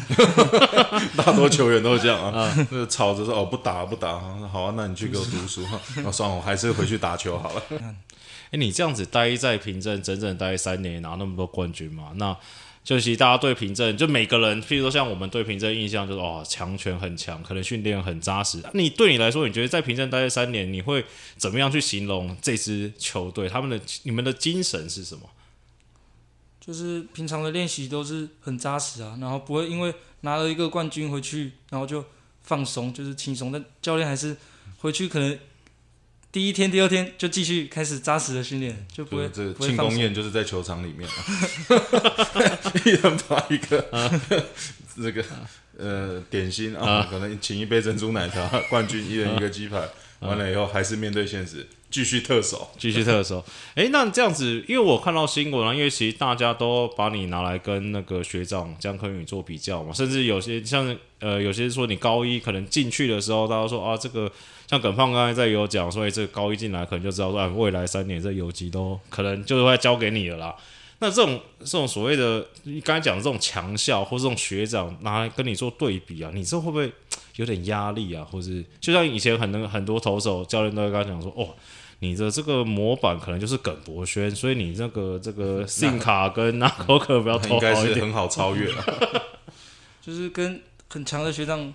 [1.17, 4.19] 大多球员都是这样啊，那吵着说哦不打不打，
[4.53, 5.67] 好啊，那你去给我读书。
[6.05, 7.62] 那， 算了，我还是回去打球好了。
[8.51, 12.12] 哎，你这样子待在平镇整整待三年，拿那么多冠军嘛？
[12.17, 12.37] 那
[12.85, 18.62] 就其实大家对平镇，就每个人，譬如说像我们对平镇印象就是哦，强权很强，可能训练很扎实。
[18.75, 21.03] 你对你来说，你觉得在平镇待这三年，你会
[21.38, 23.49] 怎么样去形容这支球队？
[23.49, 25.23] 他们的你们的精神是什么？
[26.69, 32.05] 就是平常的练习都是很扎实啊，然后不会因为拿了一个冠军回去，然后就
[32.43, 34.37] 放松，就是轻松，但教练还是
[34.81, 35.39] 回去可能。
[36.31, 39.31] 第一天、第二天就继续开始扎实的训练，就不会。
[39.59, 41.15] 庆功宴就是在球场里面啊，
[42.85, 44.45] 一人把一个
[44.95, 45.25] 这个
[45.79, 49.89] 呃点心啊，可能请一杯珍珠奶茶，冠军一人一个鸡排，
[50.21, 52.71] 完了以后还是面对现实，继续特守。
[52.77, 53.45] 继续特首。
[53.75, 64.31] 哎，那这样子，因为我看到新闻啊，因为其实大家都把你拿来跟那个学长江坤宇做比较嘛，甚至有些像呃，有些说你高一可能进去的时候，大家说啊，这个
[64.69, 70.55] 像耿胖刚才在有讲，所以这个高一进来可能就知道说，未来三年这游击都可能就会交给你了啦。
[71.01, 76.93] 那这种这种所谓的你刚才讲的这种强校或这种学长拿来跟你做对比啊，你这会不会
[77.37, 78.25] 有点压力啊？
[78.31, 81.55] 或是就像以前很多很多投手教练都会跟他讲说，哦。
[82.01, 87.97] 你的这个模板可能就是耿博轩，所以你这个这 个信卡跟那口可不要投应该好一点。
[87.97, 89.23] 是很好超越了。
[90.01, 91.75] 就是跟很强的学长，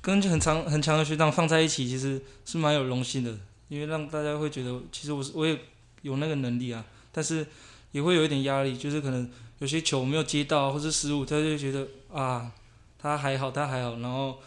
[0.00, 5.56] 跟很强很强的学长放在一起，其实是蛮有荣幸的，因为让大家会觉得，其实我是我也
[6.02, 7.46] 有那个能力啊，但是
[7.92, 12.50] 也会有一点压力，就是可能有些球没有接到或是失误，他就觉得啊，
[12.98, 14.38] 他还好，他还好，然后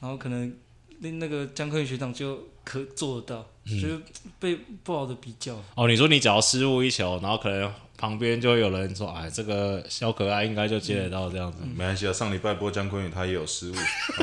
[0.00, 0.54] 然后可能
[1.00, 4.00] 那那个江科宇学长就可做得到，就是
[4.38, 5.56] 被不好的比较。
[5.74, 11.58] 哦，你说你只要失误一球，然后可能旁边就会有人说，哎，这个小可爱应该就接得到这样子。
[11.74, 13.74] 没关系啊，上礼拜播江坤宇他也有失误，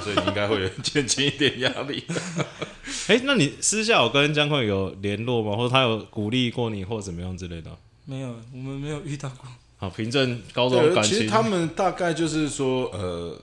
[0.01, 2.03] 所以你应该会有减轻一点压力。
[3.07, 5.55] 哎、那你私下有跟江坤宇有联络吗？
[5.55, 7.71] 或者他有鼓励过你，或者怎么样之类的？
[8.05, 9.49] 没有，我们没有遇到过。
[9.77, 13.41] 好，凭证高中，感情，其实他们大概就是说，呃，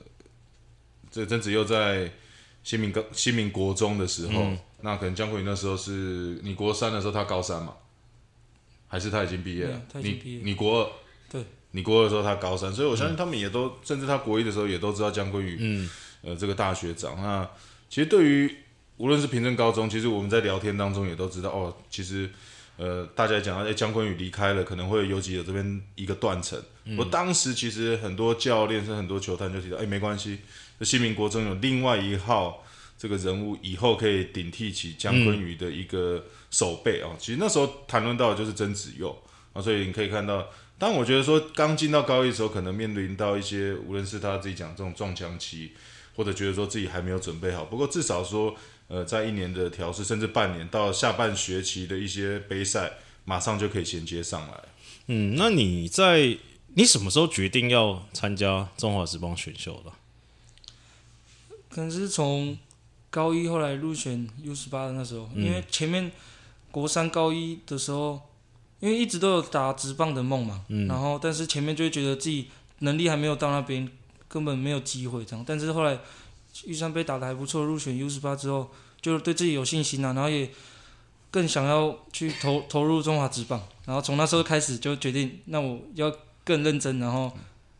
[1.10, 2.12] 这曾子佑在
[2.62, 4.58] 新民高新民国中的时候，嗯。
[4.80, 7.74] 那可能江坤宇那时候是你国三的时候，他高三嘛，
[8.86, 9.70] 还是他已经毕业了？
[9.70, 9.80] 没有？
[9.92, 10.90] 他已经毕业你你国二，
[11.28, 15.90] 对，你国二的时候他高三，所以我相信他们也都，甚至他国一的时候也都知道江坤宇，嗯，
[16.22, 17.20] 呃，这个大学长。
[17.20, 17.50] 那
[17.90, 18.56] 其实对于
[18.98, 22.30] 无论是平镇高中，其实我们在聊天当中也都知道，哦，其实
[22.78, 26.58] 呃，大家讲到哎，江坤宇离开了，可能会有游击有这边一个断层。
[26.96, 30.38] 我当时其实很多教练甚至很多球探就提到，哎，没关系，
[30.78, 32.64] 这新民国中有另外一号
[32.96, 37.14] 这个人物，以后可以顶替起江坤宇的一个手背哦。
[37.18, 39.14] 其实那时候谈论到的就是曾子佑
[39.52, 40.48] 啊，所以你可以看到。
[40.78, 45.72] 当我觉得说刚进到高一的时候，可能面临到一些，无论是他自己讲这种撞墙期，
[46.18, 47.64] 或者觉得说自己还没有准备好。
[47.64, 48.52] 不过至少说，
[48.88, 54.64] 呃，在一年的调试，甚至半年到下半学期的一些杯赛，马上就可以衔接上来。
[55.06, 56.36] 嗯，那你在
[56.74, 59.92] 你什么时候决定要参加中华职棒选秀的？
[61.68, 62.58] 可能是从
[63.10, 66.10] 高一后来入选 U 十八的那时候，因为前面
[66.72, 68.20] 国三高一的时候，
[68.80, 72.48] 因为一直都有打职棒的梦嘛，然后但是前面就会觉得自己
[72.80, 73.88] 能力还没有到那边，
[74.28, 75.44] 根本没有机会这样。
[75.46, 75.98] 但是后来
[76.64, 80.50] 玉山杯打得还不错，入选 U 十八之后，就对自己有信心啊，然后也
[81.30, 86.14] 更想要去投 投入中华职棒，然后从那时候开始就决定，那我要
[86.44, 87.32] 更认真，然后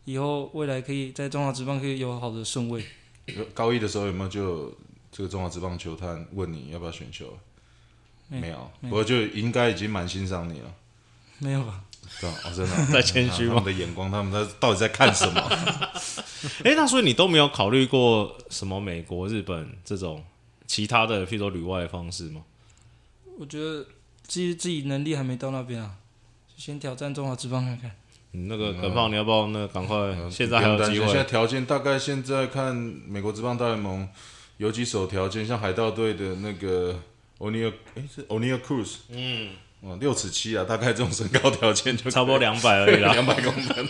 [0.05, 2.83] 以后未来可以在中华职棒可以有好的顺位。
[3.53, 4.75] 高一的时候有没有就
[5.11, 7.37] 这个中华职棒球探问你要不要选秀？
[8.27, 10.71] 没没有，不过就应该已经蛮欣赏你了。
[11.39, 11.81] 没有吧？
[12.19, 12.37] 对吧？
[12.45, 15.41] 哦，真的啊 在谦虚吗他们的眼光，他们在到底在看什么？
[16.63, 20.23] 哎、那所以你都没有考虑过什么美国、日本这种
[20.67, 22.41] 其他的，譬如说旅外的方式吗？
[23.37, 23.85] 我觉得
[24.23, 25.91] 自己自己能力还没到那边啊，
[26.47, 27.91] 就先挑战中华职棒看看。
[28.31, 29.95] 你那个耿胖，你要不要那个赶快？
[30.29, 31.29] 现在还有机不用担心现在会。
[31.29, 34.07] 条件大概现在看美国职棒大联盟
[34.57, 36.99] 有几手条件，像海盗队的那个
[37.39, 39.49] O'Neal，诶是 O'Neal Cruz，嗯，
[39.81, 43.13] 哦，六尺七啊，大概这种身高条件就差不多两百而已啦。
[43.17, 43.87] 两百公分。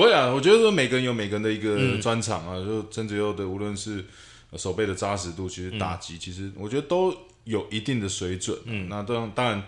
[0.00, 4.04] 对，不会啊，我觉得说每个人有每个人的一个嗯专长啊，就曾子佑的无论是
[4.50, 8.58] 呃手背的扎实度，其实打击，嗯其实我觉得都有一定的水准。
[8.64, 9.62] 嗯，那当然当然。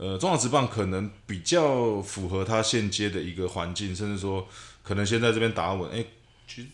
[0.00, 4.46] 呃，中华职棒可能比较符合他现阶的一个环境，甚至说
[4.80, 5.90] 可能先在这边打稳。
[5.90, 6.04] 哎、
[6.46, 6.68] 其实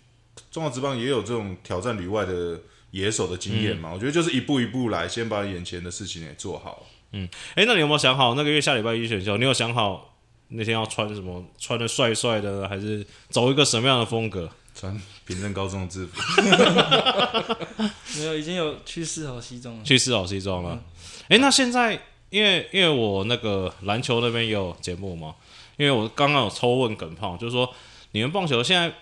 [0.50, 3.90] 中华职棒也有这种挑战旅外的野手的经验嘛。
[3.94, 6.86] 我觉得就是一步一步来，先把眼前的事情给做好。
[7.12, 9.38] 嗯哎、那你有没有想好那个月下礼拜一选秀？
[9.38, 10.13] 你有想好
[10.48, 11.44] 那天要穿什么？
[11.58, 14.48] 穿的帅帅的，还是走一个什么样的风格？
[14.74, 16.20] 穿平镇高中的制服，
[18.18, 19.84] 没有，已经有去试好西装了。
[19.84, 20.82] 去试好西装了。
[21.28, 21.92] 哎、那现在
[22.30, 25.36] 因为因为我那个篮球那边也有节目嘛，
[25.76, 27.72] 因为我刚刚有抽问耿胖，就是说
[28.10, 28.92] 你们棒球现在，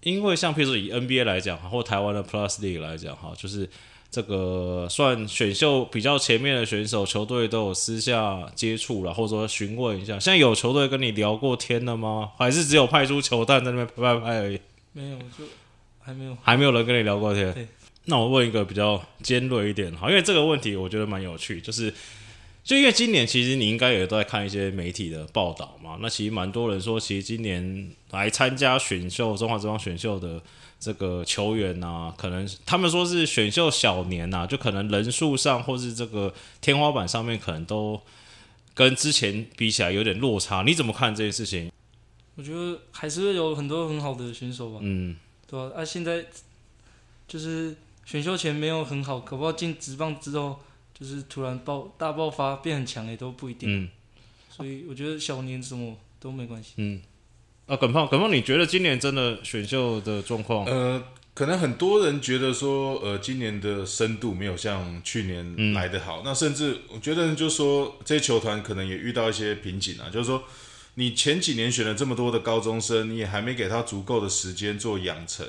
[0.00, 3.68] 因为像譬如说以 NBA 来讲，或台湾的 Plus League 来讲，哈，就是
[4.12, 10.12] 这个算选秀比较前面的选手，球队都有私下接触了，或者说询问一下。
[10.20, 12.32] 现在有球队跟你聊过天了吗？
[12.36, 14.60] 还是只有派出球探在那边拍拍拍而已？
[14.92, 15.44] 没有，就
[15.98, 16.36] 还没有。
[16.42, 17.66] 还没有人跟你聊过天。
[18.04, 21.90] 那我问一个比较尖锐一点哈，因为这个问题我觉得蛮有趣，就是
[22.64, 30.40] 就因为今年其实你应该也都在看一些媒体的报道嘛，那其实蛮多人说，其实今年来参加选秀中华职棒选秀的
[30.78, 38.00] 这个球员呐、可能他们说是选秀小年呐、就可能人数上或是这个天花板上面可能都
[38.74, 40.62] 跟之前比起来有点落差。
[40.62, 41.70] 你怎么看这件事情？
[42.34, 45.84] 我觉得还是会有很多很好的选手吧，嗯，对啊、啊？
[45.84, 46.24] 现在
[47.28, 50.58] 就是选秀前没有很好，可不好进职棒之后，
[51.02, 53.82] 就是突然爆大爆发变很强也都不一定。
[53.82, 53.88] 嗯
[54.54, 56.74] 所以我觉得小年什么都没关系。
[56.76, 57.00] 嗯。
[57.66, 60.66] 啊，耿胖，耿胖，你觉得今年真的选秀的状况？
[60.66, 66.22] 呃，可能很多人觉得说，呃，今年的深度没有像去年来的好。
[66.24, 70.42] 那甚至我觉得，就说这些球团可能也遇到一些瓶颈啊，就是说，
[70.94, 75.46] 你前几年选了这么多的高中生，你也还没给他足够的时间做养成。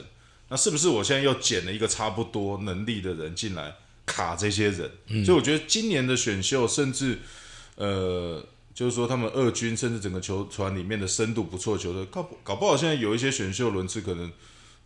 [0.47, 5.25] 那是不是我现在又捡了一个差不多能力的人进来卡这些人？
[5.25, 7.19] 所以我觉得今年的选秀，甚至
[7.75, 14.31] 呃，就是说他们二军甚至整个球团里面的深度不错的球队，搞不搞不好现在有一些选秀轮次可能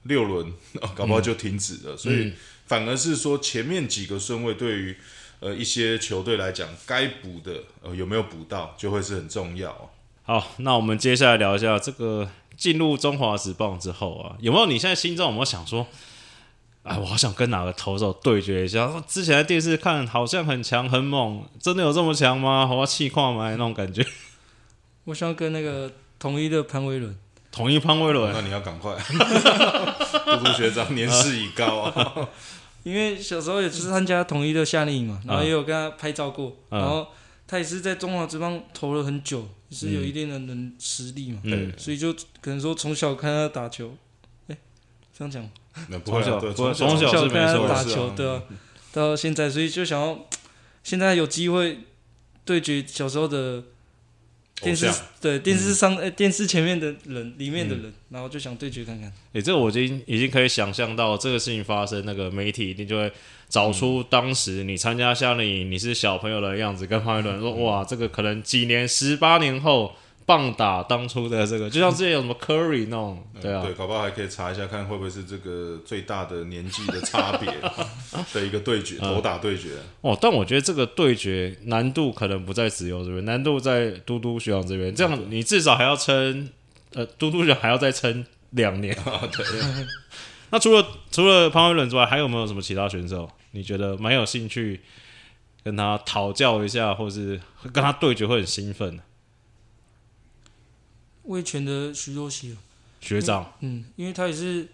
[0.04, 0.54] 六轮，
[0.96, 1.98] 搞不好就停止了。
[1.98, 2.34] 所以
[2.66, 4.96] 反而是说前面几个顺位对于
[5.40, 9.90] 呃一些球队来讲，该补的呃有没有补到，就会是很重要哦。
[10.24, 15.88] 好，那我们接下来聊一下这个进入中华职棒之后啊，有没有你现在心中有没有想说，
[16.88, 19.04] 哎，我好想跟哪个投手对决一下？
[19.08, 22.68] 之前在电视看好像很强很猛，真的有这么强吗？
[22.72, 23.52] 我要气矿吗？
[23.52, 24.06] 那种感觉。
[25.06, 27.18] 我想跟那个统一的潘威伦，
[27.52, 28.96] 统一潘威伦，那你要赶快，
[30.26, 32.30] 杜杜学长年事已高啊。
[32.84, 37.06] 因为小时候也是参加统一的夏令营嘛，然后也有跟他拍照过，嗯然后
[37.46, 43.94] 他也是在中华职棒投了很久，也是有一定的能实力嘛，嗯，所以就可能说从小看他打球，
[44.48, 44.58] 哎，
[45.18, 45.50] 这样讲吗，
[45.90, 48.14] 那不会啊，对，从小从从小是没看他错打球，是啊。
[48.16, 48.42] 对啊，
[48.92, 50.28] 到现在，所以就想要
[50.84, 51.80] 现在有机会
[52.46, 53.64] 对决小时候的
[54.62, 54.96] 电视像。
[55.20, 59.12] 对电视上呃电视前面的人里面的人，然后就想对决看看。
[59.34, 63.12] 诶、这个我已经已经可以想象到这个事情发生，那个媒体一定就会
[63.50, 69.94] 找出当时你参加夏令营，你是小朋友的样子，跟潘一伦说，哇，这个可能几年、十八年后
[70.28, 77.50] 棒打当初的这个，就像之前有什么 Curry 那种，对啊，对，搞不好还可以查一下，看会不会是这个最大的年纪的差别
[78.34, 79.70] 的一个对决，头打对决。
[80.02, 86.50] 哦，但我觉得这个对决难度可能不在子悠这边，难度在嘟嘟学长这边，这样你至少还要撑，
[86.94, 88.94] 呃，嘟嘟学长还要再撑两年。
[89.32, 89.46] 对，
[90.52, 93.30] 那除了除了潘威伦之外，还有没有什么其他选手？
[93.52, 94.82] 你觉得蛮有兴趣
[95.64, 97.40] 跟他讨教一下，或是
[97.72, 99.04] 跟他对决会很兴奋的
[101.28, 102.58] 魏权的徐若曦，
[103.00, 103.54] 学长？
[103.62, 104.68] 嗯，因为他也是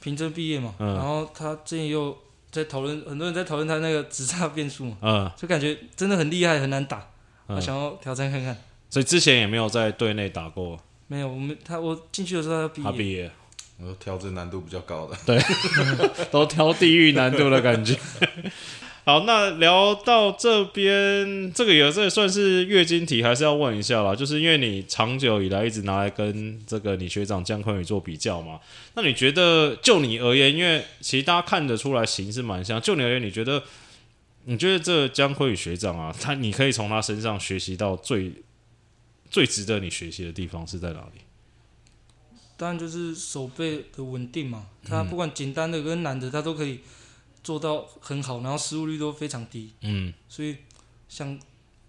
[0.00, 2.16] 凭证毕业嘛，嗯然后他之前又
[2.50, 6.98] 在讨论，很多人在讨论他那个直插变速嘛，嗯，就感觉真的很厉害，很难打，
[7.48, 8.56] 嗯我想要挑战看看。
[8.88, 13.30] 所以之前也没有在队内打过，没有，我们他我进去的时候他毕业，他毕业
[13.78, 15.18] 我挑这难度比较高的。
[15.26, 15.38] 对
[16.30, 17.98] 都挑地狱难度的感觉。
[19.08, 24.16] 好，那聊到这边，这个也这也算是月经题，还是要问一下啦。
[24.16, 28.58] 就是因为你长久以来一直拿来跟这个你学长姜昆宇做比较嘛，
[28.96, 33.62] 那你觉得就你而言，因为其实大家看得出来形是蛮像，就你而言，你觉得
[34.46, 38.32] 你觉得这姜昆宇学长啊， 他你可以从他身上学习到最
[39.30, 41.20] 最值得你学习的地方是在哪里？
[42.56, 46.80] 当然就是手背的稳定嘛，他嗯不管简单的跟难的，他都可以
[47.46, 50.56] 做到很好，然后失误率都非常低，嗯，所以
[51.08, 51.38] 想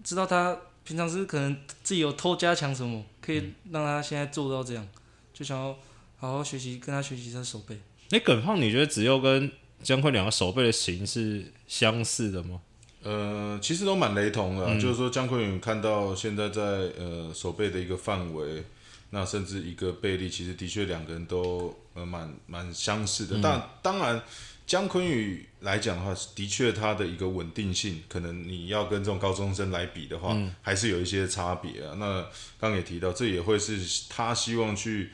[0.03, 4.87] 知道他平常是可能自己有偷加强什么，可以让他现在做到这样，
[5.33, 5.75] 就想要
[6.17, 7.75] 好好学习，跟他学习他手背。
[8.11, 12.61] 哎，耿胖，你觉得子佑跟姜昆两个手背的型是相似的吗？
[13.01, 18.63] 呃，其实都蛮雷同的啊、嗯就是说姜昆宇看到现在在呃手背的一个范围，
[19.09, 23.39] 那甚至一个背力，其实的确两个人都呃蛮蛮相似的。
[23.41, 24.21] 但当然，
[24.67, 31.95] 姜昆宇来讲的话，的确他的一个稳定性，可能你要跟这种高中生来比的话，还是有一些差别啊。
[31.97, 32.21] 那
[32.59, 35.09] 刚刚也提到，这也会是他希望去。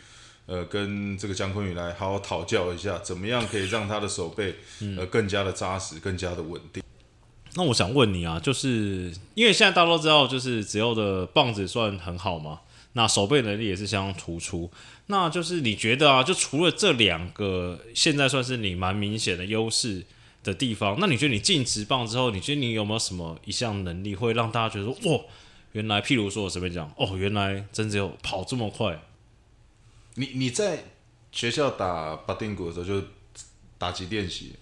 [0.46, 4.54] 呃，跟这个姜昆宇来好好讨教一下，怎么样可以让他的手背
[4.98, 6.84] 呃更加的扎实，更加的稳定。
[7.54, 12.60] 那我想问你啊，就是因为现在大家都知道，就是子佑的棒子算很好嘛，
[12.93, 14.71] 那手背能力也是相当突出。
[15.08, 20.06] 那就是你觉得啊，就除了这两个，现在算是你蛮明显的优势
[20.43, 25.23] 的地方，那你觉得你进职棒之后，你觉得你有没有什么一项能力会让大家觉得说，哇，
[25.73, 29.01] 原来譬如说我随便讲，哦，原来真只有跑这么快，
[30.15, 30.86] 你你在
[31.32, 33.08] 学校打巴丁鼓的时候，就
[33.78, 34.55] 打击练习，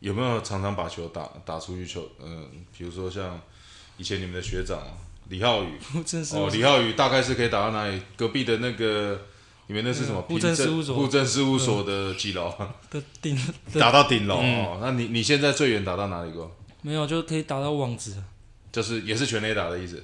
[0.00, 2.08] 有没有常常把球打打出去球？
[2.22, 3.40] 嗯、比如说像
[3.96, 4.78] 以前你们的学长
[5.32, 5.68] 李浩宇
[6.36, 8.00] 哦，李浩宇大概是可以打到哪里？
[8.16, 9.18] 隔壁的那个
[9.66, 10.20] 你们那是什么？
[10.28, 12.52] 嗯户政事务所户政事务所的几楼？
[12.90, 13.38] 的顶
[13.80, 14.78] 打到顶楼嗯哦。
[14.82, 16.54] 那你你现在最远打到哪里过？
[16.82, 18.22] 没有就可以打到网子，
[18.70, 20.02] 就是也是全垒打的意思，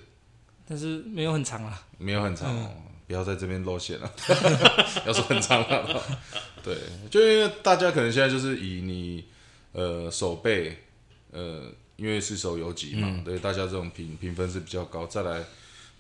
[0.67, 1.83] 但是没有很长啊。
[1.99, 2.71] 没有很长嗯哦。
[3.07, 4.11] 不要在这边露馅了，
[5.07, 6.03] 要说很长了。
[6.65, 6.77] 对，
[7.11, 9.25] 就因为大家可能现在就是以你
[9.73, 10.85] 呃手背
[11.33, 11.65] 呃，
[11.99, 15.05] 因为是手游级嘛，对，大家这种评评分是比较高。
[15.05, 15.45] 再来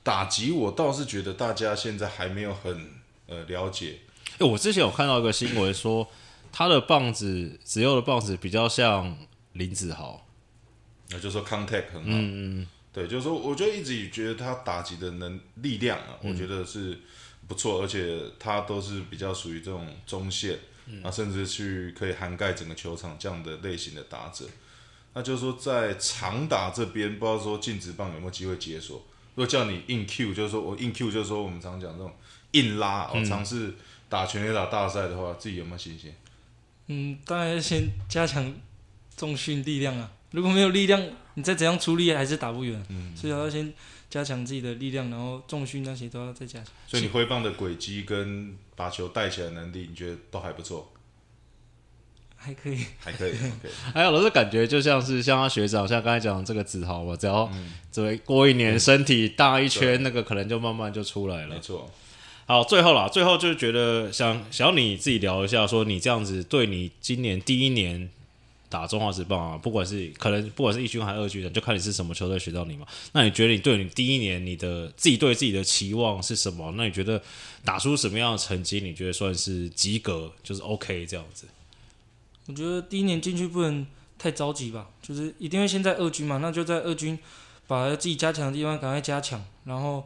[0.05, 2.88] 打击，我倒是觉得大家现在还没有很
[3.26, 3.99] 呃了解。
[4.38, 6.09] 哎、我之前有看到一个新闻说，
[6.53, 9.18] 他的棒子子佑的棒子比较像
[9.55, 10.24] 林子豪，
[11.09, 16.96] 那就说 contact 很好，嗯嗯，对，就是说，我就一直觉得他打击的能力量啊，我觉得是
[17.49, 20.61] 不错，而且他都是比较属于这种中线，
[21.03, 24.44] 啊，甚至去可以涵盖整个球场这样的类型的打者。
[25.18, 28.98] 那就是说，在长打这边，不知道说禁止棒有没有机会解锁。
[29.34, 32.14] 如果叫你硬 Q，就是说我硬 Q，就是说我们常讲这种
[32.52, 33.74] 硬拉，我尝试
[34.08, 36.14] 打全垒打大赛的话，自己有没有信心？
[36.86, 38.54] 嗯，当然要先加强
[39.16, 40.08] 重训力量啊。
[40.30, 41.02] 如果没有力量，
[41.34, 42.80] 你再怎样出力还是打不远。
[42.88, 43.74] 嗯，所以要先
[44.08, 46.68] 加强自己的力量，然后重训那些都要再加强。
[46.86, 50.92] 所以你挥棒的轨迹跟把球带起来的能力，你觉得都还不错，
[52.49, 53.34] 还可以，还可以。
[53.92, 57.51] 还有 老是感觉就像是像他学长，像刚才讲的这个子豪嘛，只要
[57.92, 61.61] 这位过一年身体大一圈，那个可能就慢慢就出来了没。
[61.61, 61.90] 错，
[62.46, 68.09] 好，最后啦，最后就是觉得想想要你自己聊一下，说你这样子对你今年第一年
[68.70, 72.86] 打中华职棒啊，不管是可能不管是一军还是二军的，就看你是什么球队学到你嘛。
[73.12, 76.72] 那你觉得你对你第一年你的自己对自己的期望是什么？
[76.78, 77.20] 那你觉得
[77.62, 78.80] 打出什么样的成绩？
[78.80, 81.46] 你觉得算是及格，就是 OK 这样子？
[82.49, 83.86] 我觉得第一年进去不能
[84.18, 87.16] 太着急吧，就是一定会先在二军嘛，那就在二军
[87.66, 90.05] 把自己加强的地方赶快加强，然后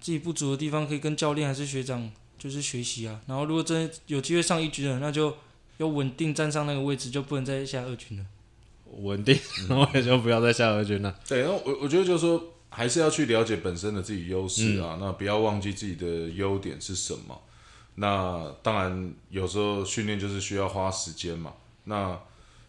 [0.00, 3.20] 自己不足的地方可以跟教练还是学长就是学习啊。
[3.26, 5.36] 然后如果真的有机会上一军了，那就
[5.76, 8.24] 要稳定站上那个位置，就不能再下二军了。
[9.02, 9.38] 稳定，
[9.68, 11.14] 然后也就不要再下二军了。
[11.28, 17.40] 对，那我我觉得就是说，还是要去了解本身的自己优势啊，嗯那不要忘记自己的优点是什么。
[18.00, 21.52] 那当然，有时候训练就是需要花时间嘛。
[21.84, 22.18] 那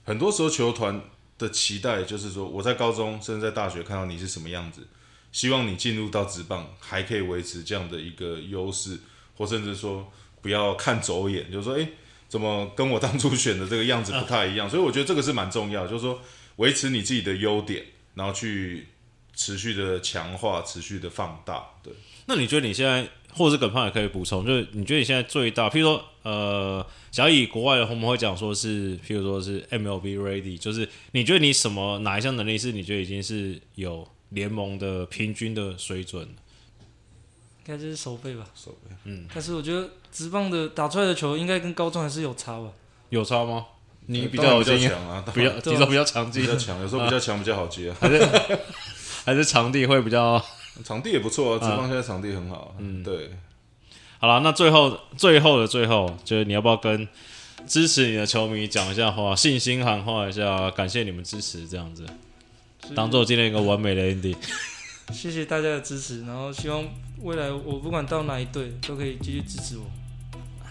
[0.04, 1.02] 很多时候球团
[1.38, 4.86] 的期待就是说，我在高中甚至在大学看到你是什么样子，
[5.32, 9.00] 希望你进入到职棒还可以维持这样的一个优势，
[9.38, 10.12] 或甚至说
[10.42, 11.88] 不要看走眼，就是说，诶，
[12.28, 14.68] 怎么跟我当初选的这个样子不太一样？
[14.70, 16.20] 所以我觉得这个是蛮重要，就是说
[16.58, 18.90] 维持你自己的优点，然后去
[19.34, 21.64] 持续的强化、持续的放大。
[21.82, 21.94] 对，
[22.26, 36.24] 那你觉得你现在，或者是耿胖也可以补充，就是你觉得你现在最大，譬如说，呃，假如以国外的我们会讲说是，譬如说是 MLB ready，就是你觉得你什么哪一项能力是你觉得已经是有联盟的平均的水准？
[36.24, 38.46] 应该就是手背吧。
[38.56, 42.70] 手背嗯，但是我觉得直棒的打出来的球应该跟高中还是有差吧。
[43.10, 43.66] 有差吗？
[44.08, 45.52] 你比较较有经验，强啊，比较
[45.86, 47.98] 比较强比较，强，有时候比较强比较好接啊。
[49.24, 50.44] 还是场地会比较
[50.84, 52.76] 场地也不错啊，职棒现在场地很好。
[52.80, 53.32] 嗯，对，
[54.20, 54.40] 好了？
[54.40, 57.08] 那最后最后的最后，就是你要不要跟
[57.68, 62.06] 支持你的球迷讲一下话，信心喊话一下，感谢你们支持，这样子，
[62.96, 64.36] 当做今天一个完美的 ending。
[65.14, 66.84] 谢谢大家的支持，然后希望
[67.22, 69.84] 未来我不管到哪一队都可以继续支持我。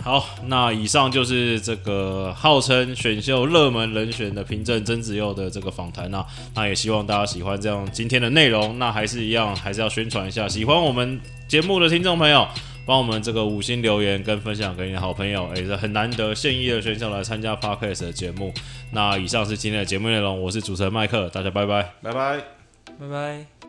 [0.02, 6.24] 好，那以上就是这个号称选秀热门人选的凭证曾子佑的这个访谈那
[6.54, 8.78] 那也希望大家喜欢这样今天的内容。
[8.78, 12.48] 那还是一样，还是要宣传一下，喜欢我们节目的听众朋友，
[12.86, 18.52] 帮我们这个五星留言跟分享给你的好朋友，也是很难得现役的选手来参加 Podcast 的节目。
[18.92, 21.92] 那以上是今天的节目内容，我是主持人麦克，大家拜拜。
[22.02, 22.38] 拜拜。
[22.98, 23.59] 拜拜。